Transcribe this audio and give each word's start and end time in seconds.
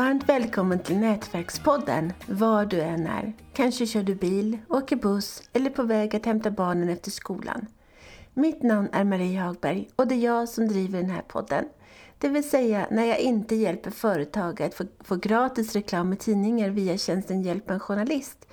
Varmt 0.00 0.28
välkommen 0.28 0.78
till 0.78 0.98
Nätverkspodden, 0.98 2.12
var 2.26 2.64
du 2.64 2.80
än 2.80 3.06
är. 3.06 3.32
Kanske 3.52 3.86
kör 3.86 4.02
du 4.02 4.14
bil, 4.14 4.58
åker 4.68 4.96
buss 4.96 5.42
eller 5.52 5.70
är 5.70 5.74
på 5.74 5.82
väg 5.82 6.16
att 6.16 6.26
hämta 6.26 6.50
barnen 6.50 6.88
efter 6.88 7.10
skolan. 7.10 7.66
Mitt 8.34 8.62
namn 8.62 8.88
är 8.92 9.04
Marie 9.04 9.40
Hagberg 9.40 9.88
och 9.96 10.06
det 10.06 10.14
är 10.14 10.18
jag 10.18 10.48
som 10.48 10.68
driver 10.68 11.00
den 11.00 11.10
här 11.10 11.22
podden. 11.22 11.64
Det 12.18 12.28
vill 12.28 12.50
säga 12.50 12.86
när 12.90 13.04
jag 13.04 13.18
inte 13.18 13.54
hjälper 13.54 13.90
företag 13.90 14.62
att 14.62 14.74
få, 14.74 14.84
få 15.00 15.16
gratis 15.16 15.72
reklam 15.72 16.12
i 16.12 16.16
tidningar 16.16 16.70
via 16.70 16.98
tjänsten 16.98 17.42
Hjälp 17.42 17.70
en 17.70 17.80
journalist. 17.80 18.48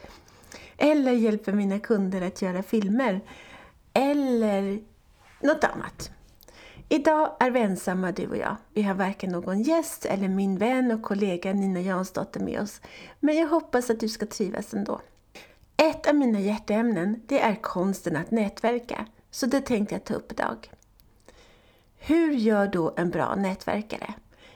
Eller 0.77 1.11
hjälper 1.11 1.53
mina 1.53 1.79
kunder 1.79 2.21
att 2.21 2.41
göra 2.41 2.63
filmer. 2.63 3.21
Eller 3.93 4.79
något 5.41 5.63
annat. 5.63 6.11
Idag 6.89 7.35
är 7.39 7.51
vi 7.51 7.59
ensamma 7.59 8.11
du 8.11 8.27
och 8.27 8.37
jag. 8.37 8.55
Vi 8.73 8.81
har 8.81 8.93
varken 8.93 9.31
någon 9.31 9.61
gäst 9.61 10.05
eller 10.05 10.27
min 10.27 10.57
vän 10.57 10.91
och 10.91 11.01
kollega 11.01 11.53
Nina 11.53 11.81
Jansdotter 11.81 12.39
med 12.39 12.61
oss. 12.61 12.81
Men 13.19 13.37
jag 13.37 13.47
hoppas 13.47 13.89
att 13.89 13.99
du 13.99 14.09
ska 14.09 14.25
trivas 14.25 14.73
ändå. 14.73 15.01
Ett 15.77 16.07
av 16.07 16.15
mina 16.15 16.39
hjärteämnen 16.39 17.21
det 17.25 17.39
är 17.39 17.55
konsten 17.55 18.15
att 18.15 18.31
nätverka. 18.31 19.05
Så 19.31 19.45
det 19.45 19.61
tänkte 19.61 19.95
jag 19.95 20.03
ta 20.03 20.13
upp 20.13 20.31
idag. 20.31 20.71
Hur 21.97 22.31
gör 22.31 22.67
då 22.67 22.93
en 22.97 23.09
bra 23.09 23.35
nätverkare? 23.35 24.13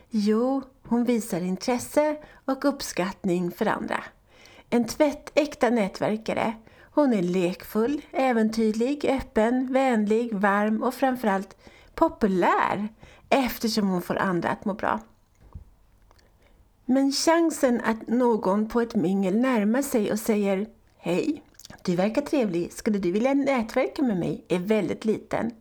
Jo, 0.09 0.61
hon 0.83 1.03
visar 1.03 1.41
intresse 1.41 2.17
och 2.45 2.65
uppskattning 2.65 3.51
för 3.51 3.65
andra. 3.65 4.03
En 4.69 4.85
tvättäkta 4.85 5.69
nätverkare. 5.69 6.53
Hon 6.93 7.13
är 7.13 7.21
lekfull, 7.21 8.01
äventyrlig, 8.11 9.05
öppen, 9.05 9.73
vänlig, 9.73 10.33
varm 10.33 10.83
och 10.83 10.93
framförallt 10.93 11.57
populär 12.01 12.89
eftersom 13.29 13.87
hon 13.87 14.01
får 14.01 14.15
andra 14.15 14.49
att 14.49 14.65
må 14.65 14.73
bra. 14.73 14.99
Men 16.85 17.11
chansen 17.11 17.81
att 17.81 18.07
någon 18.07 18.69
på 18.69 18.81
ett 18.81 18.95
mingel 18.95 19.37
närmar 19.37 19.81
sig 19.81 20.11
och 20.11 20.19
säger 20.19 20.67
Hej, 20.97 21.43
du 21.83 21.95
verkar 21.95 22.21
trevlig, 22.21 22.73
skulle 22.73 22.99
du 22.99 23.11
vilja 23.11 23.33
nätverka 23.33 24.01
med 24.01 24.17
mig? 24.17 24.45
är 24.47 24.59
väldigt 24.59 25.05
liten. 25.05 25.51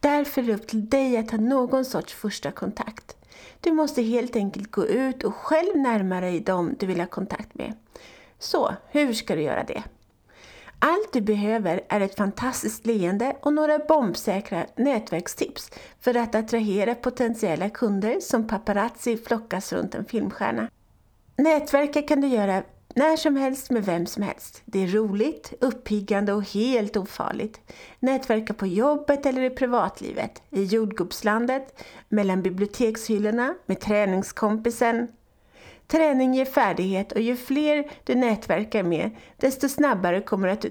Därför 0.00 0.42
är 0.42 0.46
det 0.46 0.54
upp 0.54 0.66
till 0.66 0.88
dig 0.88 1.16
att 1.16 1.30
ha 1.30 1.38
någon 1.38 1.84
sorts 1.84 2.14
första 2.14 2.50
kontakt. 2.50 3.16
Du 3.60 3.72
måste 3.72 4.02
helt 4.02 4.36
enkelt 4.36 4.70
gå 4.70 4.86
ut 4.86 5.24
och 5.24 5.34
själv 5.34 5.76
närma 5.76 6.20
dig 6.20 6.40
dem 6.40 6.74
du 6.78 6.86
vill 6.86 7.00
ha 7.00 7.06
kontakt 7.06 7.54
med. 7.54 7.72
Så, 8.38 8.74
hur 8.90 9.12
ska 9.12 9.36
du 9.36 9.42
göra 9.42 9.64
det? 9.64 9.82
Allt 10.78 11.12
du 11.12 11.20
behöver 11.20 11.80
är 11.88 12.00
ett 12.00 12.16
fantastiskt 12.16 12.86
leende 12.86 13.36
och 13.40 13.52
några 13.52 13.78
bombsäkra 13.78 14.66
nätverkstips 14.76 15.70
för 16.00 16.16
att 16.16 16.34
attrahera 16.34 16.94
potentiella 16.94 17.70
kunder 17.70 18.20
som 18.20 18.46
paparazzi 18.46 19.16
flockas 19.16 19.72
runt 19.72 19.94
en 19.94 20.04
filmstjärna. 20.04 20.70
Nätverka 21.36 22.02
kan 22.02 22.20
du 22.20 22.28
göra 22.28 22.62
när 22.94 23.16
som 23.16 23.36
helst 23.36 23.70
med 23.70 23.84
vem 23.84 24.06
som 24.06 24.22
helst. 24.22 24.62
Det 24.64 24.82
är 24.82 24.86
roligt, 24.86 25.52
uppiggande 25.60 26.32
och 26.32 26.42
helt 26.42 26.96
ofarligt. 26.96 27.60
Nätverka 28.00 28.54
på 28.54 28.66
jobbet 28.66 29.26
eller 29.26 29.42
i 29.42 29.50
privatlivet, 29.50 30.42
i 30.50 30.64
jordgubbslandet, 30.64 31.82
mellan 32.08 32.42
bibliotekshyllorna, 32.42 33.54
med 33.66 33.80
träningskompisen, 33.80 35.08
Träning 35.86 36.34
ger 36.34 36.44
färdighet 36.44 37.12
och 37.12 37.20
ju 37.20 37.36
fler 37.36 37.90
du 38.04 38.14
nätverkar 38.14 38.82
med, 38.82 39.10
desto 39.36 39.68
snabbare 39.68 40.20
kommer, 40.20 40.48
att, 40.48 40.64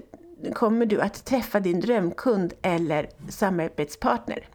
kommer 0.54 0.86
du 0.86 1.00
att 1.00 1.24
träffa 1.24 1.60
din 1.60 1.80
drömkund 1.80 2.52
eller 2.62 3.08
samarbetspartner. 3.28 4.48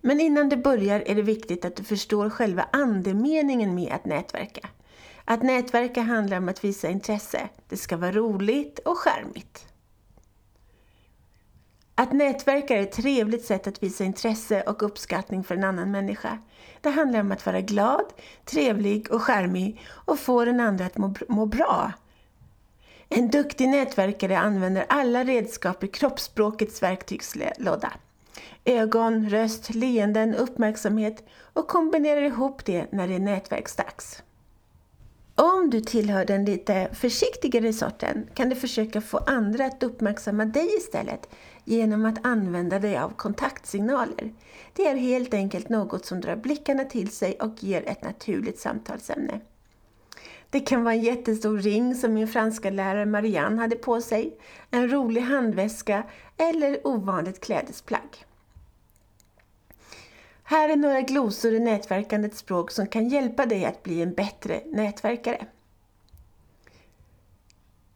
Men 0.00 0.20
innan 0.20 0.48
du 0.48 0.56
börjar 0.56 1.00
är 1.06 1.14
det 1.14 1.22
viktigt 1.22 1.64
att 1.64 1.76
du 1.76 1.84
förstår 1.84 2.30
själva 2.30 2.68
andemeningen 2.72 3.74
med 3.74 3.92
att 3.92 4.04
nätverka. 4.04 4.68
Att 5.24 5.42
nätverka 5.42 6.00
handlar 6.00 6.36
om 6.36 6.48
att 6.48 6.64
visa 6.64 6.88
intresse. 6.88 7.48
Det 7.68 7.76
ska 7.76 7.96
vara 7.96 8.12
roligt 8.12 8.78
och 8.78 8.98
skärmigt. 8.98 9.66
Att 12.00 12.12
nätverka 12.12 12.76
är 12.76 12.82
ett 12.82 12.92
trevligt 12.92 13.44
sätt 13.44 13.66
att 13.66 13.82
visa 13.82 14.04
intresse 14.04 14.62
och 14.62 14.82
uppskattning 14.82 15.44
för 15.44 15.54
en 15.54 15.64
annan 15.64 15.90
människa. 15.90 16.38
Det 16.80 16.90
handlar 16.90 17.20
om 17.20 17.32
att 17.32 17.46
vara 17.46 17.60
glad, 17.60 18.04
trevlig 18.44 19.12
och 19.12 19.22
charmig 19.22 19.80
och 19.88 20.18
få 20.18 20.44
den 20.44 20.60
andra 20.60 20.86
att 20.86 20.98
må, 20.98 21.14
må 21.28 21.46
bra. 21.46 21.92
En 23.08 23.30
duktig 23.30 23.68
nätverkare 23.68 24.38
använder 24.38 24.86
alla 24.88 25.24
redskap 25.24 25.84
i 25.84 25.88
kroppsspråkets 25.88 26.82
verktygslåda. 26.82 27.92
Ögon, 28.64 29.30
röst, 29.30 29.74
leenden, 29.74 30.34
uppmärksamhet 30.34 31.24
och 31.52 31.68
kombinerar 31.68 32.22
ihop 32.22 32.64
det 32.64 32.92
när 32.92 33.08
det 33.08 33.14
är 33.14 33.18
nätverksdags. 33.18 34.22
Om 35.34 35.70
du 35.70 35.80
tillhör 35.80 36.24
den 36.24 36.44
lite 36.44 36.88
försiktigare 36.92 37.72
sorten 37.72 38.28
kan 38.34 38.48
du 38.48 38.56
försöka 38.56 39.00
få 39.00 39.18
andra 39.18 39.66
att 39.66 39.82
uppmärksamma 39.82 40.44
dig 40.44 40.76
istället 40.76 41.28
genom 41.68 42.06
att 42.06 42.26
använda 42.26 42.78
dig 42.78 42.98
av 42.98 43.10
kontaktsignaler. 43.10 44.32
Det 44.72 44.86
är 44.86 44.96
helt 44.96 45.34
enkelt 45.34 45.68
något 45.68 46.04
som 46.04 46.20
drar 46.20 46.36
blickarna 46.36 46.84
till 46.84 47.10
sig 47.10 47.38
och 47.40 47.62
ger 47.62 47.88
ett 47.88 48.02
naturligt 48.02 48.58
samtalsämne. 48.58 49.40
Det 50.50 50.60
kan 50.60 50.84
vara 50.84 50.94
en 50.94 51.02
jättestor 51.02 51.58
ring 51.58 51.94
som 51.94 52.14
min 52.14 52.28
franska 52.28 52.70
lärare 52.70 53.06
Marianne 53.06 53.60
hade 53.60 53.76
på 53.76 54.00
sig, 54.00 54.38
en 54.70 54.90
rolig 54.90 55.20
handväska 55.20 56.02
eller 56.36 56.86
ovanligt 56.86 57.40
klädesplagg. 57.40 58.24
Här 60.42 60.68
är 60.68 60.76
några 60.76 61.00
glosor 61.00 61.52
i 61.52 61.60
nätverkandets 61.60 62.38
språk 62.38 62.70
som 62.70 62.86
kan 62.86 63.08
hjälpa 63.08 63.46
dig 63.46 63.64
att 63.64 63.82
bli 63.82 64.02
en 64.02 64.14
bättre 64.14 64.62
nätverkare. 64.66 65.46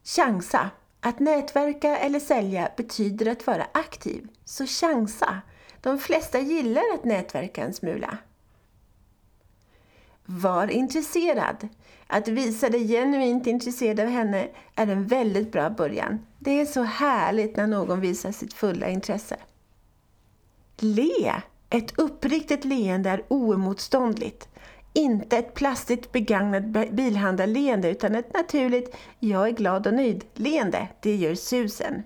Chansa. 0.04 0.70
Att 1.04 1.20
nätverka 1.20 1.96
eller 1.96 2.20
sälja 2.20 2.70
betyder 2.76 3.26
att 3.26 3.46
vara 3.46 3.66
aktiv, 3.72 4.28
så 4.44 4.66
chansa. 4.66 5.42
De 5.80 5.98
flesta 5.98 6.38
gillar 6.38 6.82
att 6.94 7.04
nätverka 7.04 7.64
en 7.64 7.74
smula. 7.74 8.18
Var 10.24 10.70
intresserad. 10.70 11.68
Att 12.06 12.28
visa 12.28 12.68
dig 12.68 12.88
genuint 12.88 13.46
intresserad 13.46 14.00
av 14.00 14.06
henne 14.06 14.48
är 14.74 14.86
en 14.86 15.06
väldigt 15.06 15.52
bra 15.52 15.70
början. 15.70 16.26
Det 16.38 16.60
är 16.60 16.66
så 16.66 16.82
härligt 16.82 17.56
när 17.56 17.66
någon 17.66 18.00
visar 18.00 18.32
sitt 18.32 18.54
fulla 18.54 18.88
intresse. 18.88 19.36
Le. 20.76 21.42
Ett 21.70 21.98
uppriktigt 21.98 22.64
leende 22.64 23.10
är 23.10 23.24
oemotståndligt. 23.28 24.48
Inte 24.92 25.36
ett 25.38 25.54
plastigt 25.54 26.12
begagnat 26.12 26.92
bilhandlarleende 26.92 27.90
utan 27.90 28.14
ett 28.14 28.34
naturligt 28.34 28.96
”jag 29.18 29.48
är 29.48 29.52
glad 29.52 29.86
och 29.86 29.94
nöjd”-leende. 29.94 30.88
Det 31.00 31.16
gör 31.16 31.34
susen. 31.34 32.02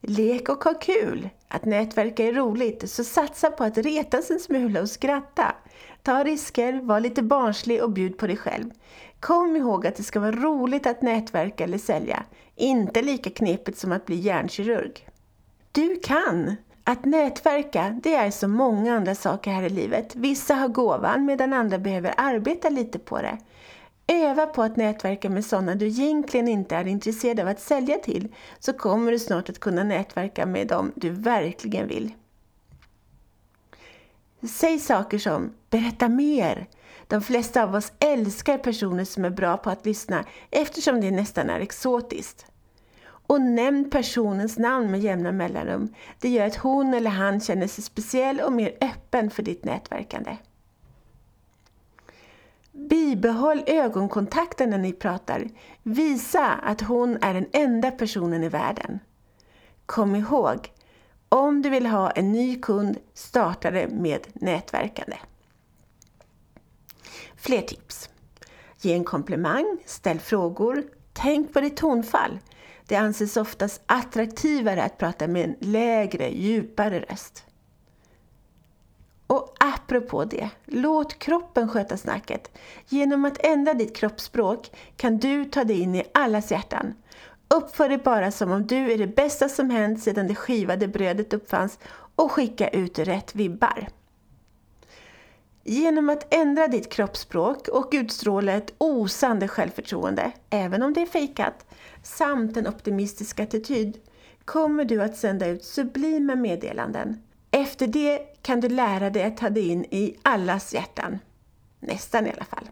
Lek 0.00 0.48
och 0.48 0.64
ha 0.64 0.74
kul. 0.74 1.28
Att 1.48 1.64
nätverka 1.64 2.24
är 2.24 2.32
roligt, 2.32 2.90
så 2.90 3.04
satsa 3.04 3.50
på 3.50 3.64
att 3.64 3.78
retas 3.78 4.30
en 4.30 4.40
smula 4.40 4.80
och 4.80 4.90
skratta. 4.90 5.54
Ta 6.02 6.24
risker, 6.24 6.80
var 6.82 7.00
lite 7.00 7.22
barnslig 7.22 7.82
och 7.82 7.92
bjud 7.92 8.18
på 8.18 8.26
dig 8.26 8.36
själv. 8.36 8.70
Kom 9.20 9.56
ihåg 9.56 9.86
att 9.86 9.96
det 9.96 10.02
ska 10.02 10.20
vara 10.20 10.32
roligt 10.32 10.86
att 10.86 11.02
nätverka 11.02 11.64
eller 11.64 11.78
sälja. 11.78 12.24
Inte 12.56 13.02
lika 13.02 13.30
knepigt 13.30 13.78
som 13.78 13.92
att 13.92 14.06
bli 14.06 14.16
hjärnkirurg. 14.16 15.08
Du 15.72 16.00
kan! 16.04 16.56
Att 16.86 17.04
nätverka, 17.04 18.00
det 18.02 18.14
är 18.14 18.30
som 18.30 18.50
många 18.50 18.96
andra 18.96 19.14
saker 19.14 19.50
här 19.50 19.62
i 19.62 19.68
livet. 19.68 20.16
Vissa 20.16 20.54
har 20.54 20.68
gåvan 20.68 21.24
medan 21.24 21.52
andra 21.52 21.78
behöver 21.78 22.14
arbeta 22.16 22.68
lite 22.68 22.98
på 22.98 23.22
det. 23.22 23.38
Öva 24.06 24.46
på 24.46 24.62
att 24.62 24.76
nätverka 24.76 25.30
med 25.30 25.44
sådana 25.44 25.74
du 25.74 25.86
egentligen 25.86 26.48
inte 26.48 26.76
är 26.76 26.86
intresserad 26.86 27.40
av 27.40 27.48
att 27.48 27.60
sälja 27.60 27.98
till, 27.98 28.28
så 28.58 28.72
kommer 28.72 29.12
du 29.12 29.18
snart 29.18 29.48
att 29.48 29.60
kunna 29.60 29.84
nätverka 29.84 30.46
med 30.46 30.66
dem 30.66 30.92
du 30.94 31.10
verkligen 31.10 31.88
vill. 31.88 32.12
Säg 34.48 34.78
saker 34.78 35.18
som 35.18 35.54
”berätta 35.70 36.08
mer”. 36.08 36.66
De 37.08 37.22
flesta 37.22 37.62
av 37.62 37.74
oss 37.74 37.92
älskar 37.98 38.58
personer 38.58 39.04
som 39.04 39.24
är 39.24 39.30
bra 39.30 39.56
på 39.56 39.70
att 39.70 39.86
lyssna 39.86 40.24
eftersom 40.50 41.00
det 41.00 41.10
nästan 41.10 41.50
är 41.50 41.60
exotiskt. 41.60 42.46
Och 43.26 43.40
nämn 43.40 43.90
personens 43.90 44.58
namn 44.58 44.90
med 44.90 45.00
jämna 45.00 45.32
mellanrum. 45.32 45.94
Det 46.20 46.28
gör 46.28 46.46
att 46.46 46.56
hon 46.56 46.94
eller 46.94 47.10
han 47.10 47.40
känner 47.40 47.66
sig 47.66 47.84
speciell 47.84 48.40
och 48.40 48.52
mer 48.52 48.76
öppen 48.80 49.30
för 49.30 49.42
ditt 49.42 49.64
nätverkande. 49.64 50.36
Bibehåll 52.72 53.62
ögonkontakten 53.66 54.70
när 54.70 54.78
ni 54.78 54.92
pratar. 54.92 55.48
Visa 55.82 56.52
att 56.52 56.80
hon 56.80 57.18
är 57.22 57.34
den 57.34 57.46
enda 57.52 57.90
personen 57.90 58.44
i 58.44 58.48
världen. 58.48 58.98
Kom 59.86 60.14
ihåg, 60.14 60.72
om 61.28 61.62
du 61.62 61.70
vill 61.70 61.86
ha 61.86 62.10
en 62.10 62.32
ny 62.32 62.60
kund, 62.60 62.98
starta 63.14 63.70
det 63.70 63.88
med 63.88 64.20
nätverkande. 64.32 65.16
Fler 67.36 67.62
tips. 67.62 68.08
Ge 68.80 68.92
en 68.94 69.04
komplimang, 69.04 69.78
ställ 69.86 70.20
frågor, 70.20 70.82
tänk 71.12 71.52
på 71.52 71.60
ditt 71.60 71.76
tonfall. 71.76 72.38
Det 72.86 72.96
anses 72.96 73.36
oftast 73.36 73.82
attraktivare 73.86 74.82
att 74.82 74.98
prata 74.98 75.28
med 75.28 75.44
en 75.44 75.56
lägre, 75.60 76.28
djupare 76.28 77.00
röst. 77.00 77.44
Och 79.26 79.54
apropå 79.60 80.24
det, 80.24 80.50
låt 80.64 81.18
kroppen 81.18 81.68
sköta 81.68 81.96
snacket. 81.96 82.58
Genom 82.88 83.24
att 83.24 83.46
ändra 83.46 83.74
ditt 83.74 83.96
kroppsspråk 83.96 84.70
kan 84.96 85.18
du 85.18 85.44
ta 85.44 85.64
dig 85.64 85.80
in 85.80 85.94
i 85.94 86.04
allas 86.14 86.50
hjärtan. 86.50 86.94
Uppför 87.54 87.88
dig 87.88 87.98
bara 87.98 88.30
som 88.30 88.52
om 88.52 88.66
du 88.66 88.92
är 88.92 88.98
det 88.98 89.06
bästa 89.06 89.48
som 89.48 89.70
hänt 89.70 90.02
sedan 90.02 90.28
det 90.28 90.34
skivade 90.34 90.88
brödet 90.88 91.34
uppfanns 91.34 91.78
och 92.16 92.32
skicka 92.32 92.68
ut 92.68 92.98
rätt 92.98 93.34
vibbar. 93.34 93.88
Genom 95.66 96.08
att 96.08 96.34
ändra 96.34 96.68
ditt 96.68 96.92
kroppsspråk 96.92 97.68
och 97.68 97.88
utstråla 97.92 98.52
ett 98.52 98.74
osande 98.78 99.48
självförtroende, 99.48 100.32
även 100.50 100.82
om 100.82 100.92
det 100.92 101.02
är 101.02 101.06
fejkat, 101.06 101.66
samt 102.02 102.56
en 102.56 102.66
optimistisk 102.66 103.40
attityd, 103.40 103.98
kommer 104.44 104.84
du 104.84 105.02
att 105.02 105.16
sända 105.16 105.46
ut 105.46 105.64
sublima 105.64 106.34
meddelanden. 106.34 107.22
Efter 107.50 107.86
det 107.86 108.18
kan 108.42 108.60
du 108.60 108.68
lära 108.68 109.10
dig 109.10 109.22
att 109.24 109.36
ta 109.36 109.50
dig 109.50 109.68
in 109.68 109.84
i 109.84 110.16
allas 110.22 110.74
hjärtan. 110.74 111.18
Nästan 111.80 112.26
i 112.26 112.32
alla 112.32 112.44
fall. 112.44 112.68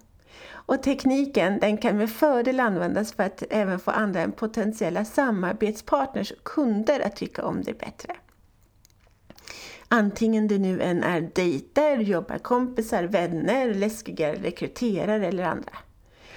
Och 0.50 0.82
tekniken 0.82 1.58
den 1.58 1.78
kan 1.78 1.96
med 1.96 2.10
fördel 2.10 2.60
användas 2.60 3.12
för 3.12 3.22
att 3.22 3.42
även 3.50 3.78
få 3.78 3.90
andra 3.90 4.20
än 4.20 4.32
potentiella 4.32 5.04
samarbetspartners 5.04 6.32
och 6.32 6.44
kunder 6.44 7.00
att 7.00 7.16
tycka 7.16 7.44
om 7.44 7.62
dig 7.62 7.74
bättre. 7.74 8.16
Antingen 9.94 10.48
det 10.48 10.58
nu 10.58 10.82
än 10.82 11.02
är 11.02 11.20
dejter, 11.20 11.98
jobbarkompisar, 11.98 13.04
vänner, 13.04 13.74
läskiga 13.74 14.34
rekryterare 14.34 15.26
eller 15.26 15.44
andra. 15.44 15.72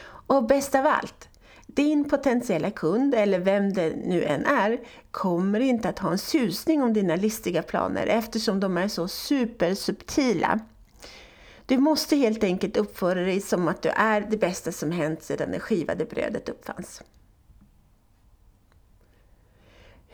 Och 0.05 0.47
bäst 0.47 0.75
av 0.75 0.85
allt, 0.85 1.29
din 1.67 2.09
potentiella 2.09 2.71
kund, 2.71 3.15
eller 3.15 3.39
vem 3.39 3.73
det 3.73 3.95
nu 4.05 4.23
än 4.23 4.45
är, 4.45 4.79
kommer 5.11 5.59
inte 5.59 5.89
att 5.89 5.99
ha 5.99 6.11
en 6.11 6.17
susning 6.17 6.83
om 6.83 6.93
dina 6.93 7.15
listiga 7.15 7.63
planer 7.63 8.07
eftersom 8.07 8.59
de 8.59 8.77
är 8.77 8.87
så 8.87 9.07
supersubtila. 9.07 10.59
Du 11.65 11.77
måste 11.77 12.15
helt 12.15 12.43
enkelt 12.43 12.77
uppföra 12.77 13.21
dig 13.21 13.41
som 13.41 13.67
att 13.67 13.81
du 13.81 13.89
är 13.89 14.21
det 14.21 14.37
bästa 14.37 14.71
som 14.71 14.91
hänt 14.91 15.23
sedan 15.23 15.51
det 15.51 15.59
skivade 15.59 16.05
brödet 16.05 16.49
uppfanns. 16.49 17.01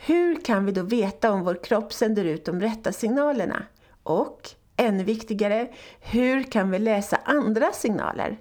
Hur 0.06 0.36
kan 0.36 0.66
vi 0.66 0.72
då 0.72 0.84
veta 0.84 1.32
om 1.32 1.44
vår 1.44 1.64
kropp 1.64 1.94
sänder 1.94 2.26
ut 2.26 2.46
de 2.46 2.62
rätta 2.62 2.92
signalerna? 2.92 3.64
Och, 4.04 4.50
ännu 4.78 5.04
viktigare, 5.04 5.68
hur 6.00 6.44
kan 6.44 6.72
vi 6.72 6.80
läsa 6.80 7.20
andra 7.26 7.72
signaler? 7.72 8.38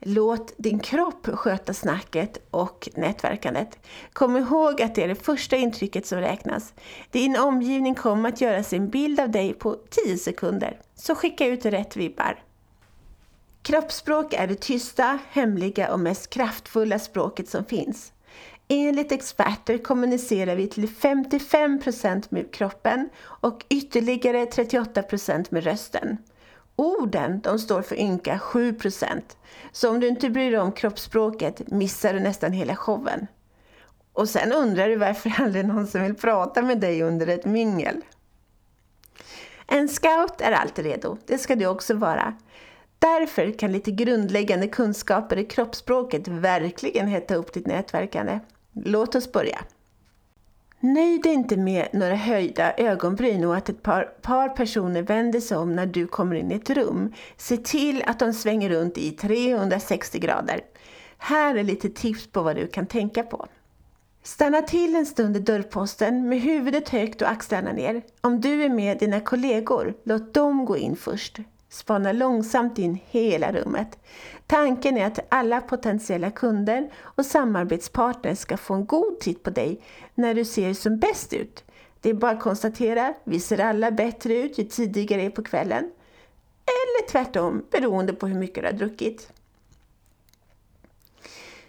Låt 0.00 0.54
din 0.56 0.78
kropp 0.78 1.26
sköta 1.26 1.74
snacket 1.74 2.38
och 2.50 2.88
nätverkandet. 2.94 3.78
Kom 4.12 4.36
ihåg 4.36 4.82
att 4.82 4.94
det 4.94 5.04
är 5.04 5.08
det 5.08 5.14
första 5.14 5.56
intrycket 5.56 6.06
som 6.06 6.18
räknas. 6.18 6.74
Din 7.10 7.36
omgivning 7.36 7.94
kommer 7.94 8.28
att 8.28 8.40
göra 8.40 8.62
sin 8.62 8.88
bild 8.88 9.20
av 9.20 9.30
dig 9.30 9.54
på 9.54 9.76
10 9.90 10.18
sekunder, 10.18 10.80
så 10.94 11.14
skicka 11.14 11.46
ut 11.46 11.64
rätt 11.64 11.96
vibbar. 11.96 12.42
Kroppsspråk 13.62 14.34
är 14.34 14.46
det 14.46 14.60
tysta, 14.60 15.18
hemliga 15.30 15.92
och 15.92 16.00
mest 16.00 16.30
kraftfulla 16.30 16.98
språket 16.98 17.48
som 17.48 17.64
finns. 17.64 18.12
Enligt 18.74 19.12
experter 19.12 19.78
kommunicerar 19.78 20.56
vi 20.56 20.66
till 20.68 20.88
55% 20.88 22.26
med 22.28 22.54
kroppen 22.54 23.08
och 23.24 23.64
ytterligare 23.68 24.44
38% 24.44 25.46
med 25.50 25.64
rösten. 25.64 26.16
Orden 26.76 27.40
de 27.40 27.58
står 27.58 27.82
för 27.82 28.00
ynka 28.00 28.38
7%. 28.42 29.20
Så 29.72 29.90
om 29.90 30.00
du 30.00 30.08
inte 30.08 30.30
bryr 30.30 30.50
dig 30.50 30.60
om 30.60 30.72
kroppsspråket 30.72 31.70
missar 31.70 32.14
du 32.14 32.20
nästan 32.20 32.52
hela 32.52 32.76
showen. 32.76 33.26
Och 34.12 34.28
sen 34.28 34.52
undrar 34.52 34.88
du 34.88 34.96
varför 34.96 35.32
aldrig 35.42 35.64
någon 35.64 35.86
som 35.86 36.02
vill 36.02 36.14
prata 36.14 36.62
med 36.62 36.80
dig 36.80 37.02
under 37.02 37.26
ett 37.26 37.44
mingel. 37.44 38.00
En 39.66 39.88
scout 39.88 40.40
är 40.40 40.52
alltid 40.52 40.84
redo, 40.84 41.16
det 41.26 41.38
ska 41.38 41.56
du 41.56 41.66
också 41.66 41.94
vara. 41.94 42.34
Därför 42.98 43.58
kan 43.58 43.72
lite 43.72 43.90
grundläggande 43.90 44.68
kunskaper 44.68 45.36
i 45.36 45.44
kroppsspråket 45.44 46.28
verkligen 46.28 47.08
hetta 47.08 47.34
upp 47.34 47.52
ditt 47.52 47.66
nätverkande. 47.66 48.40
Låt 48.72 49.14
oss 49.14 49.32
börja. 49.32 49.58
Nöj 50.80 51.18
dig 51.18 51.32
inte 51.32 51.56
med 51.56 51.88
några 51.92 52.14
höjda 52.14 52.74
ögonbryn 52.76 53.44
och 53.44 53.56
att 53.56 53.68
ett 53.68 53.82
par, 53.82 54.02
par 54.04 54.48
personer 54.48 55.02
vänder 55.02 55.40
sig 55.40 55.56
om 55.56 55.76
när 55.76 55.86
du 55.86 56.06
kommer 56.06 56.36
in 56.36 56.52
i 56.52 56.54
ett 56.54 56.70
rum. 56.70 57.12
Se 57.36 57.56
till 57.56 58.02
att 58.06 58.18
de 58.18 58.32
svänger 58.32 58.70
runt 58.70 58.98
i 58.98 59.10
360 59.10 60.18
grader. 60.18 60.60
Här 61.18 61.54
är 61.54 61.64
lite 61.64 61.88
tips 61.88 62.26
på 62.26 62.42
vad 62.42 62.56
du 62.56 62.66
kan 62.66 62.86
tänka 62.86 63.22
på. 63.22 63.46
Stanna 64.22 64.62
till 64.62 64.96
en 64.96 65.06
stund 65.06 65.36
i 65.36 65.40
dörrposten 65.40 66.28
med 66.28 66.40
huvudet 66.40 66.88
högt 66.88 67.22
och 67.22 67.30
axlarna 67.30 67.72
ner. 67.72 68.02
Om 68.20 68.40
du 68.40 68.64
är 68.64 68.68
med 68.68 68.98
dina 68.98 69.20
kollegor, 69.20 69.94
låt 70.04 70.34
dem 70.34 70.64
gå 70.64 70.76
in 70.76 70.96
först. 70.96 71.38
Spana 71.72 72.12
långsamt 72.12 72.78
in 72.78 72.98
hela 73.10 73.52
rummet. 73.52 73.98
Tanken 74.46 74.96
är 74.96 75.06
att 75.06 75.18
alla 75.28 75.60
potentiella 75.60 76.30
kunder 76.30 76.92
och 76.96 77.26
samarbetspartners 77.26 78.38
ska 78.38 78.56
få 78.56 78.74
en 78.74 78.86
god 78.86 79.20
titt 79.20 79.42
på 79.42 79.50
dig 79.50 79.80
när 80.14 80.34
du 80.34 80.44
ser 80.44 80.74
som 80.74 80.98
bäst 80.98 81.32
ut. 81.32 81.64
Det 82.00 82.10
är 82.10 82.14
bara 82.14 82.30
att 82.30 82.40
konstatera, 82.40 83.14
vi 83.24 83.40
ser 83.40 83.60
alla 83.60 83.90
bättre 83.90 84.34
ut 84.34 84.58
ju 84.58 84.64
tidigare 84.64 85.20
det 85.20 85.26
är 85.26 85.30
på 85.30 85.42
kvällen. 85.42 85.90
Eller 86.64 87.08
tvärtom, 87.10 87.64
beroende 87.70 88.12
på 88.12 88.26
hur 88.26 88.38
mycket 88.38 88.62
du 88.62 88.68
har 88.68 88.72
druckit. 88.72 89.32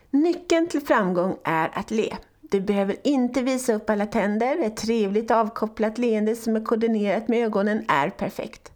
Nyckeln 0.09 0.67
till 0.67 0.81
framgång 0.81 1.37
är 1.43 1.71
att 1.73 1.91
le. 1.91 2.15
Du 2.41 2.61
behöver 2.61 2.95
inte 3.03 3.41
visa 3.41 3.73
upp 3.73 3.89
alla 3.89 4.05
tänder. 4.05 4.59
Ett 4.59 4.77
trevligt 4.77 5.31
avkopplat 5.31 5.97
leende 5.97 6.35
som 6.35 6.55
är 6.55 6.61
koordinerat 6.61 7.27
med 7.27 7.45
ögonen 7.45 7.85
är 7.87 8.09
perfekt. 8.09 8.69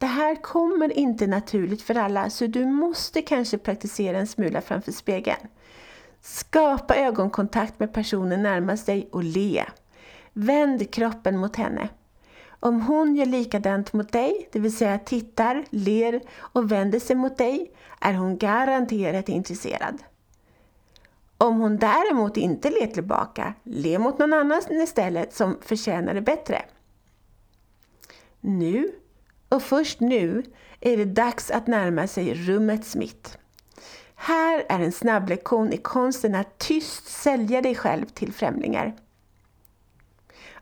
Det 0.00 0.06
här 0.06 0.34
kommer 0.34 0.98
inte 0.98 1.26
naturligt 1.26 1.82
för 1.82 1.94
alla 1.94 2.30
så 2.30 2.46
du 2.46 2.66
måste 2.66 3.22
kanske 3.22 3.58
praktisera 3.58 4.18
en 4.18 4.26
smula 4.26 4.60
framför 4.60 4.92
spegeln. 4.92 5.48
Skapa 6.20 6.96
ögonkontakt 6.96 7.80
med 7.80 7.92
personen 7.92 8.42
närmast 8.42 8.86
dig 8.86 9.08
och 9.12 9.24
le. 9.24 9.64
Vänd 10.32 10.90
kroppen 10.90 11.36
mot 11.36 11.56
henne. 11.56 11.88
Om 12.48 12.80
hon 12.80 13.16
gör 13.16 13.26
likadant 13.26 13.92
mot 13.92 14.12
dig, 14.12 14.48
det 14.52 14.58
vill 14.58 14.76
säga 14.76 14.98
tittar, 14.98 15.64
ler 15.70 16.20
och 16.38 16.72
vänder 16.72 17.00
sig 17.00 17.16
mot 17.16 17.38
dig, 17.38 17.72
är 18.00 18.14
hon 18.14 18.38
garanterat 18.38 19.28
intresserad. 19.28 19.98
Om 21.38 21.60
hon 21.60 21.76
däremot 21.76 22.36
inte 22.36 22.70
ler 22.70 22.86
tillbaka, 22.86 23.54
le 23.62 23.98
mot 23.98 24.18
någon 24.18 24.32
annan 24.32 24.62
istället 24.70 25.34
som 25.34 25.58
förtjänar 25.62 26.14
det 26.14 26.22
bättre. 26.22 26.62
Nu 28.40 28.92
och 29.50 29.62
först 29.62 30.00
nu 30.00 30.42
är 30.80 30.96
det 30.96 31.04
dags 31.04 31.50
att 31.50 31.66
närma 31.66 32.06
sig 32.06 32.34
rummets 32.34 32.96
mitt. 32.96 33.38
Här 34.14 34.64
är 34.68 34.80
en 34.80 34.92
snabblektion 34.92 35.72
i 35.72 35.76
konsten 35.76 36.34
att 36.34 36.58
tyst 36.58 37.06
sälja 37.06 37.62
dig 37.62 37.74
själv 37.74 38.06
till 38.06 38.32
främlingar. 38.32 38.96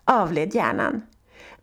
Avled 0.04 0.54
hjärnan. 0.54 1.02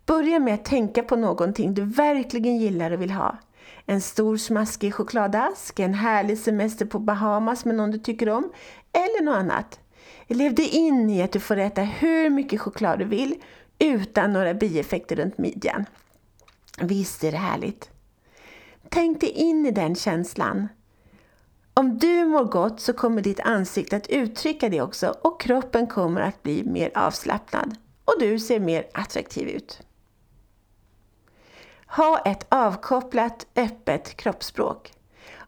Börja 0.06 0.38
med 0.38 0.54
att 0.54 0.64
tänka 0.64 1.02
på 1.02 1.16
någonting 1.16 1.74
du 1.74 1.82
verkligen 1.82 2.56
gillar 2.56 2.90
och 2.90 3.02
vill 3.02 3.10
ha. 3.10 3.38
En 3.86 4.00
stor 4.00 4.36
smaskig 4.36 4.94
chokladask, 4.94 5.78
en 5.78 5.94
härlig 5.94 6.38
semester 6.38 6.86
på 6.86 6.98
Bahamas 6.98 7.64
med 7.64 7.74
någon 7.74 7.90
du 7.90 7.98
tycker 7.98 8.28
om, 8.28 8.52
eller 8.92 9.24
något 9.24 9.36
annat. 9.36 9.80
Lev 10.26 10.54
dig 10.54 10.68
in 10.68 11.10
i 11.10 11.22
att 11.22 11.32
du 11.32 11.40
får 11.40 11.56
äta 11.56 11.82
hur 11.82 12.30
mycket 12.30 12.60
choklad 12.60 12.98
du 12.98 13.04
vill 13.04 13.34
utan 13.78 14.32
några 14.32 14.54
bieffekter 14.54 15.16
runt 15.16 15.38
midjan. 15.38 15.84
Visst 16.80 17.24
är 17.24 17.32
det 17.32 17.38
härligt? 17.38 17.90
Tänk 18.88 19.20
dig 19.20 19.30
in 19.30 19.66
i 19.66 19.70
den 19.70 19.94
känslan. 19.94 20.68
Om 21.74 21.98
du 21.98 22.24
mår 22.24 22.44
gott 22.44 22.80
så 22.80 22.92
kommer 22.92 23.22
ditt 23.22 23.40
ansikte 23.40 23.96
att 23.96 24.06
uttrycka 24.06 24.68
det 24.68 24.80
också 24.80 25.16
och 25.22 25.40
kroppen 25.40 25.86
kommer 25.86 26.20
att 26.20 26.42
bli 26.42 26.64
mer 26.64 26.90
avslappnad 26.94 27.76
och 28.04 28.14
du 28.20 28.38
ser 28.38 28.60
mer 28.60 28.86
attraktiv 28.94 29.48
ut. 29.48 29.80
Ha 31.86 32.18
ett 32.18 32.46
avkopplat, 32.48 33.46
öppet 33.56 34.16
kroppsspråk. 34.16 34.92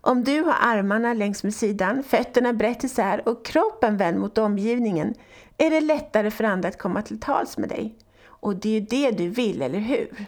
Om 0.00 0.24
du 0.24 0.42
har 0.42 0.56
armarna 0.60 1.14
längs 1.14 1.42
med 1.42 1.54
sidan, 1.54 2.02
fötterna 2.02 2.52
brett 2.52 2.84
isär 2.84 3.28
och 3.28 3.46
kroppen 3.46 3.96
vänd 3.96 4.18
mot 4.18 4.38
omgivningen 4.38 5.14
är 5.56 5.70
det 5.70 5.80
lättare 5.80 6.30
för 6.30 6.44
andra 6.44 6.68
att 6.68 6.78
komma 6.78 7.02
till 7.02 7.20
tals 7.20 7.58
med 7.58 7.68
dig. 7.68 7.98
Och 8.24 8.56
det 8.56 8.68
är 8.68 8.80
ju 8.80 8.86
det 8.86 9.10
du 9.10 9.28
vill, 9.28 9.62
eller 9.62 9.78
hur? 9.78 10.26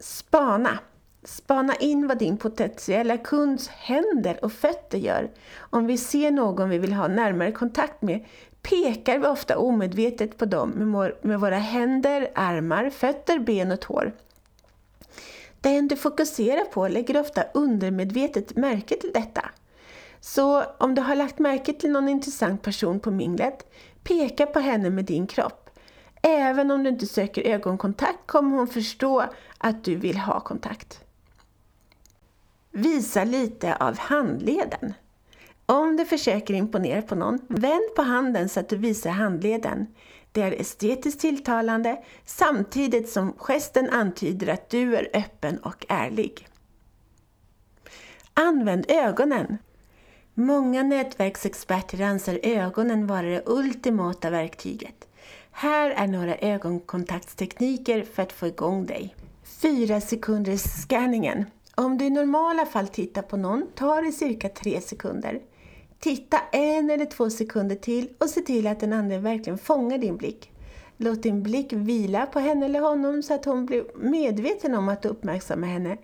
Spana. 0.00 0.78
Spana 1.24 1.74
in 1.74 2.06
vad 2.06 2.18
din 2.18 2.36
potentiella 2.36 3.18
kunds 3.18 3.68
händer 3.68 4.44
och 4.44 4.52
fötter 4.52 4.98
gör. 4.98 5.30
Om 5.56 5.86
vi 5.86 5.98
ser 5.98 6.30
någon 6.30 6.68
vi 6.68 6.78
vill 6.78 6.92
ha 6.92 7.08
närmare 7.08 7.52
kontakt 7.52 8.02
med 8.02 8.24
pekar 8.62 9.18
vi 9.18 9.26
ofta 9.26 9.58
omedvetet 9.58 10.38
på 10.38 10.44
dem 10.44 10.70
med 11.22 11.40
våra 11.40 11.58
händer, 11.58 12.30
armar, 12.34 12.90
fötter, 12.90 13.38
ben 13.38 13.72
och 13.72 13.80
tår. 13.80 14.12
Den 15.60 15.88
du 15.88 15.96
fokuserar 15.96 16.64
på 16.64 16.88
lägger 16.88 17.20
ofta 17.20 17.44
undermedvetet 17.54 18.56
märke 18.56 18.96
till 18.96 19.12
detta. 19.14 19.50
Så 20.20 20.62
om 20.78 20.94
du 20.94 21.02
har 21.02 21.14
lagt 21.14 21.38
märke 21.38 21.72
till 21.72 21.90
någon 21.90 22.08
intressant 22.08 22.62
person 22.62 23.00
på 23.00 23.10
minglet, 23.10 23.72
peka 24.02 24.46
på 24.46 24.58
henne 24.60 24.90
med 24.90 25.04
din 25.04 25.26
kropp. 25.26 25.67
Även 26.48 26.70
om 26.70 26.82
du 26.82 26.90
inte 26.90 27.06
söker 27.06 27.42
ögonkontakt 27.42 28.26
kommer 28.26 28.56
hon 28.56 28.68
förstå 28.68 29.24
att 29.58 29.84
du 29.84 29.96
vill 29.96 30.18
ha 30.18 30.40
kontakt. 30.40 31.00
Visa 32.70 33.24
lite 33.24 33.76
av 33.76 33.98
handleden. 33.98 34.94
Om 35.66 35.96
du 35.96 36.04
försöker 36.04 36.54
imponera 36.54 37.02
på 37.02 37.14
någon, 37.14 37.38
vänd 37.48 37.94
på 37.96 38.02
handen 38.02 38.48
så 38.48 38.60
att 38.60 38.68
du 38.68 38.76
visar 38.76 39.10
handleden. 39.10 39.86
Det 40.32 40.42
är 40.42 40.52
estetiskt 40.52 41.20
tilltalande 41.20 42.02
samtidigt 42.24 43.08
som 43.08 43.32
gesten 43.32 43.90
antyder 43.90 44.48
att 44.48 44.70
du 44.70 44.96
är 44.96 45.10
öppen 45.14 45.58
och 45.58 45.86
ärlig. 45.88 46.48
Använd 48.34 48.84
ögonen. 48.88 49.58
Många 50.34 50.82
nätverksexperter 50.82 52.00
anser 52.00 52.40
ögonen 52.42 53.06
vara 53.06 53.22
det 53.22 53.42
ultimata 53.46 54.30
verktyget. 54.30 55.07
Här 55.60 55.90
är 55.90 56.06
några 56.06 56.36
ögonkontaktstekniker 56.36 58.04
för 58.04 58.22
att 58.22 58.32
få 58.32 58.46
igång 58.46 58.86
dig. 58.86 59.14
4 59.44 60.00
sekunders 60.00 60.60
scanningen. 60.60 61.44
Om 61.74 61.98
du 61.98 62.04
i 62.04 62.10
normala 62.10 62.66
fall 62.66 62.88
tittar 62.88 63.22
på 63.22 63.36
någon 63.36 63.66
tar 63.74 64.02
det 64.02 64.12
cirka 64.12 64.48
3 64.48 64.80
sekunder. 64.80 65.40
Titta 65.98 66.40
en 66.52 66.90
eller 66.90 67.04
två 67.04 67.30
sekunder 67.30 67.76
till 67.76 68.08
och 68.18 68.28
se 68.28 68.40
till 68.40 68.66
att 68.66 68.80
den 68.80 68.92
andra 68.92 69.18
verkligen 69.18 69.58
fångar 69.58 69.98
din 69.98 70.16
blick. 70.16 70.50
Låt 70.96 71.22
din 71.22 71.42
blick 71.42 71.72
vila 71.72 72.26
på 72.26 72.40
henne 72.40 72.66
eller 72.66 72.80
honom 72.80 73.22
så 73.22 73.34
att 73.34 73.44
hon 73.44 73.66
blir 73.66 73.84
medveten 73.96 74.74
om 74.74 74.88
att 74.88 75.02
du 75.02 75.08
uppmärksammar 75.08 75.68
henne. 75.68 75.96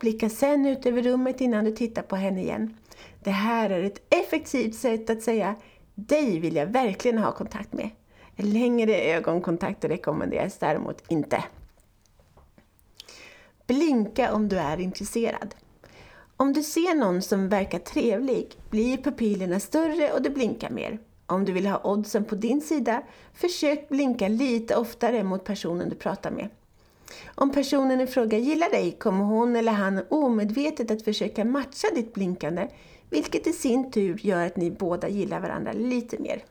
Blicka 0.00 0.30
sen 0.30 0.66
ut 0.66 0.86
över 0.86 1.02
rummet 1.02 1.40
innan 1.40 1.64
du 1.64 1.70
tittar 1.70 2.02
på 2.02 2.16
henne 2.16 2.42
igen. 2.42 2.76
Det 3.24 3.30
här 3.30 3.70
är 3.70 3.82
ett 3.82 4.02
effektivt 4.10 4.74
sätt 4.74 5.10
att 5.10 5.22
säga 5.22 5.54
dig 5.94 6.40
vill 6.40 6.56
jag 6.56 6.66
verkligen 6.66 7.18
ha 7.18 7.32
kontakt 7.32 7.72
med. 7.72 7.90
Längre 8.42 9.00
ögonkontakt 9.00 9.84
rekommenderas 9.84 10.58
däremot 10.58 11.02
inte. 11.08 11.44
Blinka 13.66 14.32
om 14.34 14.48
du 14.48 14.58
är 14.58 14.80
intresserad. 14.80 15.54
Om 16.36 16.52
du 16.52 16.62
ser 16.62 16.94
någon 16.94 17.22
som 17.22 17.48
verkar 17.48 17.78
trevlig 17.78 18.56
blir 18.70 18.96
pupillerna 18.96 19.60
större 19.60 20.12
och 20.12 20.22
du 20.22 20.30
blinkar 20.30 20.70
mer. 20.70 20.98
Om 21.26 21.44
du 21.44 21.52
vill 21.52 21.66
ha 21.66 21.80
oddsen 21.84 22.24
på 22.24 22.34
din 22.34 22.60
sida, 22.60 23.02
försök 23.34 23.88
blinka 23.88 24.28
lite 24.28 24.76
oftare 24.76 25.24
mot 25.24 25.44
personen 25.44 25.88
du 25.88 25.94
pratar 25.94 26.30
med. 26.30 26.48
Om 27.34 27.52
personen 27.52 28.00
i 28.00 28.06
fråga 28.06 28.38
gillar 28.38 28.70
dig 28.70 28.92
kommer 28.92 29.24
hon 29.24 29.56
eller 29.56 29.72
han 29.72 30.04
omedvetet 30.08 30.90
att 30.90 31.02
försöka 31.02 31.44
matcha 31.44 31.88
ditt 31.94 32.14
blinkande, 32.14 32.68
vilket 33.10 33.46
i 33.46 33.52
sin 33.52 33.90
tur 33.90 34.26
gör 34.26 34.46
att 34.46 34.56
ni 34.56 34.70
båda 34.70 35.08
gillar 35.08 35.40
varandra 35.40 35.72
lite 35.72 36.18
mer. 36.18 36.44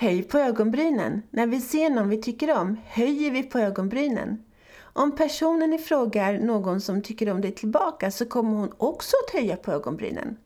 Höj 0.00 0.22
på 0.22 0.38
ögonbrynen. 0.38 1.22
När 1.30 1.46
vi 1.46 1.60
ser 1.60 1.90
någon 1.90 2.08
vi 2.08 2.22
tycker 2.22 2.58
om 2.58 2.76
höjer 2.86 3.30
vi 3.30 3.42
på 3.42 3.58
ögonbrynen. 3.58 4.44
Om 4.80 5.16
personen 5.16 5.72
i 5.72 5.78
fråga 5.78 6.26
är 6.26 6.38
någon 6.38 6.80
som 6.80 7.02
tycker 7.02 7.30
om 7.30 7.40
dig 7.40 7.52
tillbaka 7.52 8.10
så 8.10 8.26
kommer 8.26 8.56
hon 8.56 8.72
också 8.76 9.16
att 9.24 9.34
höja 9.34 9.56
på 9.56 9.72
ögonbrynen. 9.72 10.36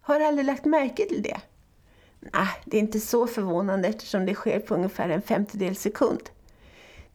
Har 0.00 0.18
du 0.18 0.24
aldrig 0.24 0.46
lagt 0.46 0.64
märke 0.64 1.08
till 1.08 1.22
det? 1.22 1.40
Nej, 2.20 2.48
det 2.64 2.76
är 2.76 2.80
inte 2.80 3.00
så 3.00 3.26
förvånande 3.26 3.88
eftersom 3.88 4.26
det 4.26 4.34
sker 4.34 4.60
på 4.60 4.74
ungefär 4.74 5.08
en 5.08 5.22
femtedel 5.22 5.76
sekund. 5.76 6.30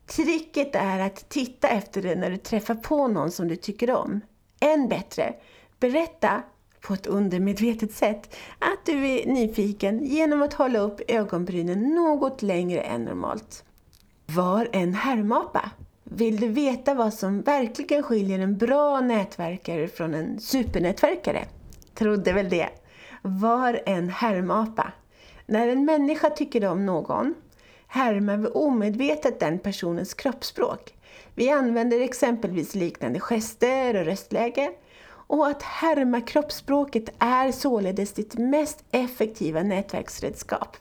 Tricket 0.06 0.76
är 0.76 1.00
att 1.00 1.30
titta 1.30 1.68
efter 1.68 2.02
det 2.02 2.16
när 2.16 2.30
du 2.30 2.38
träffar 2.38 2.76
på 2.76 3.08
någon 3.08 3.32
som 3.32 3.48
du 3.48 3.56
tycker 3.56 3.92
om. 3.92 4.22
Än 4.60 4.90
bättre, 4.90 5.34
berätta 5.80 6.44
på 6.82 6.94
ett 6.94 7.08
undermedvetet 7.08 7.92
sätt 7.92 8.36
att 8.60 8.86
du 8.86 9.08
är 9.08 9.26
nyfiken 9.26 10.06
genom 10.06 10.42
att 10.42 10.54
hålla 10.54 10.80
upp 10.80 11.02
ögonbrynen 11.08 11.96
något 11.96 12.42
längre 12.42 12.82
än 12.82 13.06
normalt. 13.06 13.64
Var 14.26 14.70
en 14.72 14.94
härmapa. 14.94 15.72
Vill 16.04 16.40
du 16.40 16.48
veta 16.48 16.94
vad 16.94 17.14
som 17.14 17.42
verkligen 17.42 18.04
skiljer 18.04 18.40
en 18.40 18.58
bra 18.58 19.00
nätverkare 19.00 19.88
från 19.88 20.14
en 20.14 20.40
supernätverkare? 20.40 21.46
Trodde 21.94 22.34
väl 22.34 22.50
det. 22.50 22.70
Var 23.22 23.82
en 23.86 24.10
härmapa. 24.10 24.92
När 25.46 25.68
en 25.68 25.86
människa 25.86 26.30
tycker 26.30 26.66
om 26.66 26.86
någon 26.86 27.34
härmar 27.88 28.38
vi 28.38 28.48
omedvetet 28.48 29.40
den 29.40 29.60
personens 29.60 30.14
kroppsspråk. 30.14 30.94
Vi 31.36 31.50
använder 31.50 32.02
exempelvis 32.02 32.76
liknande 32.76 33.20
gester 33.20 33.96
och 33.96 34.06
röstläge. 34.06 34.72
Och 35.28 35.48
att 35.48 35.64
härma 35.64 36.22
kroppsspråket 36.22 37.10
är 37.20 37.52
således 37.52 38.14
ditt 38.14 38.38
mest 38.38 38.84
effektiva 38.92 39.64
nätverksredskap. 39.64 40.78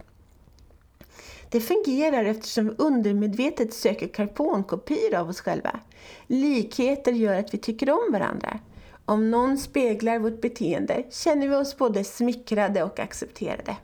Det 1.50 1.60
fungerar 1.60 2.24
eftersom 2.24 2.68
vi 2.68 2.74
undermedvetet 2.78 3.74
söker 3.74 4.08
karbonkopior 4.08 5.14
av 5.14 5.28
oss 5.28 5.40
själva. 5.40 5.80
Likheter 6.26 7.12
gör 7.12 7.34
att 7.38 7.54
vi 7.54 7.58
tycker 7.58 7.90
om 7.90 8.12
varandra. 8.12 8.58
Om 9.04 9.30
någon 9.30 9.58
speglar 9.58 10.18
vårt 10.18 10.40
beteende 10.40 11.04
känner 11.10 11.48
vi 11.48 11.54
oss 11.54 11.76
både 11.76 12.04
smickrade 12.04 12.82
och 12.82 13.00
accepterade. 13.00 13.76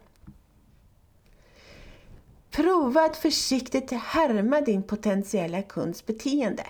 Prova 2.51 3.05
att 3.05 3.17
försiktigt 3.17 3.91
härma 3.91 4.61
din 4.61 4.83
potentiella 4.83 5.63
kunds 5.63 6.07
beteende. 6.07 6.65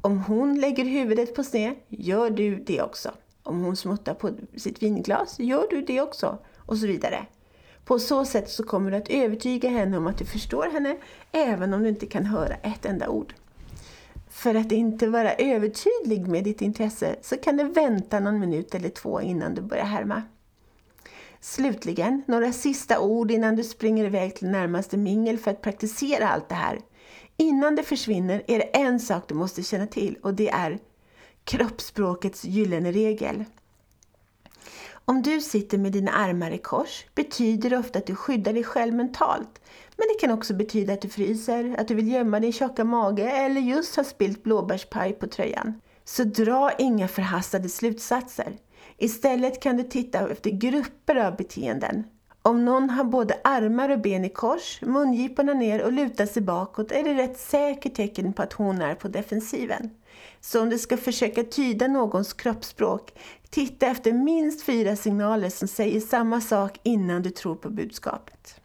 Om 0.00 0.18
hon 0.18 0.60
lägger 0.60 0.84
huvudet 0.84 1.34
på 1.34 1.44
sned, 1.44 1.74
gör 1.88 2.30
du 2.30 2.56
det 2.56 2.82
också. 2.82 3.10
Om 3.42 3.60
hon 3.60 3.76
smuttar 3.76 4.14
på 4.14 4.30
sitt 4.56 4.82
vinglas, 4.82 5.38
gör 5.38 5.66
du 5.70 5.82
det 5.82 6.00
också. 6.00 6.38
Och 6.56 6.78
så 6.78 6.86
vidare. 6.86 7.26
På 7.84 7.98
så 7.98 8.24
sätt 8.24 8.50
så 8.50 8.62
kommer 8.62 8.90
du 8.90 8.96
att 8.96 9.08
övertyga 9.08 9.68
henne 9.68 9.96
om 9.96 10.06
att 10.06 10.18
du 10.18 10.24
förstår 10.24 10.70
henne, 10.72 10.96
även 11.32 11.74
om 11.74 11.82
du 11.82 11.88
inte 11.88 12.06
kan 12.06 12.26
höra 12.26 12.54
ett 12.54 12.84
enda 12.86 13.08
ord. 13.08 13.34
För 14.30 14.54
att 14.54 14.72
inte 14.72 15.08
vara 15.08 15.34
övertydlig 15.34 16.28
med 16.28 16.44
ditt 16.44 16.62
intresse 16.62 17.16
så 17.22 17.36
kan 17.36 17.56
du 17.56 17.64
vänta 17.64 18.20
någon 18.20 18.40
minut 18.40 18.74
eller 18.74 18.88
två 18.88 19.20
innan 19.20 19.54
du 19.54 19.62
börjar 19.62 19.84
härma. 19.84 20.22
Slutligen, 21.40 22.22
några 22.26 22.52
sista 22.52 23.00
ord 23.00 23.30
innan 23.30 23.56
du 23.56 23.64
springer 23.64 24.04
iväg 24.04 24.36
till 24.36 24.48
närmaste 24.48 24.96
mingel 24.96 25.38
för 25.38 25.50
att 25.50 25.62
praktisera 25.62 26.28
allt 26.28 26.48
det 26.48 26.54
här. 26.54 26.78
Innan 27.36 27.76
det 27.76 27.82
försvinner 27.82 28.42
är 28.46 28.58
det 28.58 28.76
en 28.76 29.00
sak 29.00 29.28
du 29.28 29.34
måste 29.34 29.62
känna 29.62 29.86
till 29.86 30.16
och 30.22 30.34
det 30.34 30.50
är 30.50 30.78
kroppsspråkets 31.44 32.44
gyllene 32.44 32.92
regel. 32.92 33.44
Om 35.04 35.22
du 35.22 35.40
sitter 35.40 35.78
med 35.78 35.92
dina 35.92 36.10
armar 36.10 36.50
i 36.50 36.58
kors 36.58 37.04
betyder 37.14 37.70
det 37.70 37.78
ofta 37.78 37.98
att 37.98 38.06
du 38.06 38.14
skyddar 38.14 38.52
dig 38.52 38.64
själv 38.64 38.94
mentalt. 38.94 39.60
Men 39.96 40.06
det 40.08 40.20
kan 40.20 40.30
också 40.30 40.54
betyda 40.54 40.92
att 40.92 41.00
du 41.00 41.08
fryser, 41.08 41.76
att 41.78 41.88
du 41.88 41.94
vill 41.94 42.12
gömma 42.12 42.40
din 42.40 42.52
tjocka 42.52 42.84
mage 42.84 43.30
eller 43.30 43.60
just 43.60 43.96
har 43.96 44.04
spilt 44.04 44.42
blåbärspaj 44.42 45.12
på 45.12 45.26
tröjan. 45.26 45.80
Så 46.04 46.24
dra 46.24 46.72
inga 46.78 47.08
förhastade 47.08 47.68
slutsatser. 47.68 48.56
Istället 48.98 49.62
kan 49.62 49.76
du 49.76 49.82
titta 49.82 50.30
efter 50.30 50.50
grupper 50.50 51.16
av 51.16 51.36
beteenden. 51.36 52.04
Om 52.48 52.64
någon 52.64 52.90
har 52.90 53.04
både 53.04 53.40
armar 53.44 53.88
och 53.88 54.00
ben 54.00 54.24
i 54.24 54.28
kors, 54.28 54.80
mungiporna 54.82 55.54
ner 55.54 55.82
och 55.82 55.92
lutar 55.92 56.26
sig 56.26 56.42
bakåt 56.42 56.92
är 56.92 57.14
det 57.14 57.22
ett 57.22 57.38
säkert 57.38 57.94
tecken 57.94 58.32
på 58.32 58.42
att 58.42 58.52
hon 58.52 58.82
är 58.82 58.94
på 58.94 59.08
defensiven. 59.08 59.90
Så 60.40 60.62
om 60.62 60.70
du 60.70 60.78
ska 60.78 60.96
försöka 60.96 61.44
tyda 61.44 61.86
någons 61.88 62.32
kroppsspråk, 62.32 63.12
titta 63.50 63.86
efter 63.86 64.12
minst 64.12 64.64
fyra 64.64 64.96
signaler 64.96 65.50
som 65.50 65.68
säger 65.68 66.00
samma 66.00 66.40
sak 66.40 66.80
innan 66.82 67.22
du 67.22 67.30
tror 67.30 67.54
på 67.54 67.70
budskapet. 67.70 68.60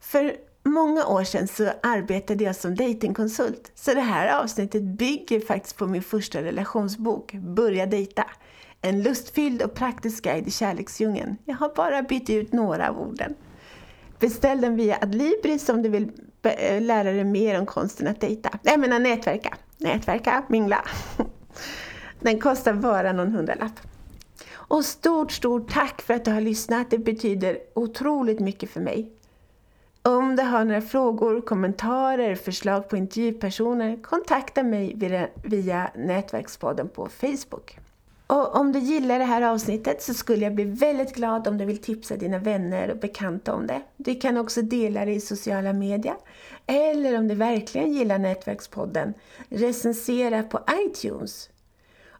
För 0.00 0.36
många 0.64 1.06
år 1.06 1.24
sedan 1.24 1.48
så 1.48 1.70
arbetade 1.82 2.44
jag 2.44 2.56
som 2.56 2.74
datingkonsult, 2.74 3.72
så 3.74 3.94
det 3.94 4.00
här 4.00 4.42
avsnittet 4.42 4.82
bygger 4.82 5.40
faktiskt 5.40 5.76
på 5.76 5.86
min 5.86 6.02
första 6.02 6.42
relationsbok, 6.42 7.32
Börja 7.32 7.86
dejta. 7.86 8.24
En 8.82 9.02
lustfylld 9.02 9.62
och 9.62 9.74
praktisk 9.74 10.24
guide 10.24 10.48
i 10.48 10.50
kärleksdjungeln. 10.50 11.36
Jag 11.44 11.54
har 11.54 11.72
bara 11.76 12.02
bytt 12.02 12.30
ut 12.30 12.52
några 12.52 12.88
av 12.88 13.00
orden. 13.00 13.34
Beställ 14.18 14.60
den 14.60 14.76
via 14.76 14.98
Adlibris 15.02 15.68
om 15.68 15.82
du 15.82 15.88
vill 15.88 16.10
eh, 16.42 16.82
lära 16.82 17.12
dig 17.12 17.24
mer 17.24 17.58
om 17.60 17.66
konsten 17.66 18.06
att 18.06 18.20
dejta. 18.20 18.58
Jag 18.62 18.80
menar 18.80 18.98
nätverka. 18.98 19.56
Nätverka, 19.78 20.42
mingla. 20.48 20.84
Den 22.20 22.40
kostar 22.40 22.72
bara 22.72 23.12
någon 23.12 23.32
hundralapp. 23.32 23.80
Och 24.52 24.84
stort, 24.84 25.32
stort 25.32 25.72
tack 25.72 26.02
för 26.02 26.14
att 26.14 26.24
du 26.24 26.30
har 26.30 26.40
lyssnat. 26.40 26.90
Det 26.90 26.98
betyder 26.98 27.58
otroligt 27.74 28.40
mycket 28.40 28.70
för 28.70 28.80
mig. 28.80 29.12
Om 30.02 30.36
du 30.36 30.42
har 30.42 30.64
några 30.64 30.80
frågor, 30.80 31.40
kommentarer, 31.40 32.34
förslag 32.34 32.88
på 32.88 32.96
intervjupersoner, 32.96 34.02
kontakta 34.02 34.62
mig 34.62 34.92
via, 34.96 35.28
via 35.44 35.90
Nätverkspodden 35.94 36.88
på 36.88 37.08
Facebook. 37.08 37.78
Och 38.32 38.56
om 38.56 38.72
du 38.72 38.78
gillar 38.78 39.18
det 39.18 39.24
här 39.24 39.42
avsnittet 39.42 40.02
så 40.02 40.14
skulle 40.14 40.44
jag 40.44 40.54
bli 40.54 40.64
väldigt 40.64 41.14
glad 41.14 41.48
om 41.48 41.58
du 41.58 41.64
vill 41.64 41.78
tipsa 41.78 42.16
dina 42.16 42.38
vänner 42.38 42.90
och 42.90 42.96
bekanta 42.96 43.54
om 43.54 43.66
det. 43.66 43.82
Du 43.96 44.14
kan 44.14 44.36
också 44.36 44.62
dela 44.62 45.04
det 45.04 45.12
i 45.12 45.20
sociala 45.20 45.72
medier. 45.72 46.16
Eller 46.66 47.18
om 47.18 47.28
du 47.28 47.34
verkligen 47.34 47.92
gillar 47.92 48.18
Nätverkspodden, 48.18 49.14
recensera 49.48 50.42
på 50.42 50.60
iTunes. 50.86 51.50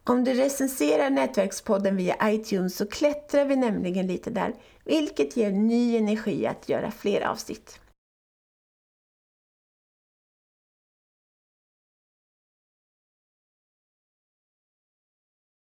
Om 0.05 0.25
du 0.25 0.35
recenserar 0.35 1.11
Nätverkspodden 1.11 1.97
via 1.97 2.17
iTunes 2.23 2.77
så 2.77 2.87
klättrar 2.87 3.45
vi 3.45 3.57
nämligen 3.57 4.07
lite 4.07 4.31
där, 4.31 4.55
vilket 4.85 5.37
ger 5.37 5.53
ny 5.53 5.97
energi 5.97 6.47
att 6.47 6.69
göra 6.69 6.91
fler 6.91 7.21
avsnitt. 7.21 7.81